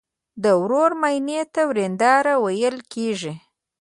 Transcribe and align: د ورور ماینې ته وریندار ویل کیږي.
د 0.43 0.45
ورور 0.61 0.91
ماینې 1.01 1.39
ته 1.53 1.61
وریندار 1.69 2.25
ویل 2.43 2.77
کیږي. 2.93 3.33